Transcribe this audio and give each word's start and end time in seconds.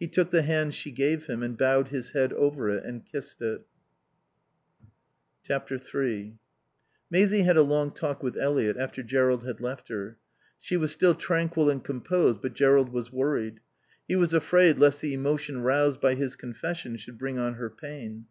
He 0.00 0.08
took 0.08 0.30
the 0.30 0.40
hand 0.40 0.72
she 0.74 0.90
gave 0.90 1.26
him 1.26 1.42
and 1.42 1.58
bowed 1.58 1.88
his 1.88 2.12
head 2.12 2.32
over 2.32 2.70
it 2.70 2.84
and 2.86 3.04
kissed 3.04 3.42
it. 3.42 3.66
iii 5.50 6.38
Maisie 7.10 7.42
had 7.42 7.58
a 7.58 7.62
long 7.62 7.90
talk 7.90 8.22
with 8.22 8.38
Eliot 8.38 8.78
after 8.78 9.02
Jerrold 9.02 9.44
had 9.46 9.60
left 9.60 9.88
her. 9.88 10.16
She 10.58 10.78
was 10.78 10.90
still 10.90 11.14
tranquil 11.14 11.68
and 11.68 11.84
composed, 11.84 12.40
but 12.40 12.54
Jerrold 12.54 12.92
was 12.94 13.12
worried. 13.12 13.60
He 14.08 14.16
was 14.16 14.32
afraid 14.32 14.78
lest 14.78 15.02
the 15.02 15.12
emotion 15.12 15.60
roused 15.60 16.00
by 16.00 16.14
his 16.14 16.34
confession 16.34 16.96
should 16.96 17.18
bring 17.18 17.38
on 17.38 17.56
her 17.56 17.68
pain. 17.68 18.24